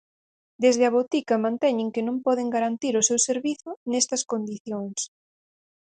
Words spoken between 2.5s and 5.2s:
garantir o seu servizo nestas condicións.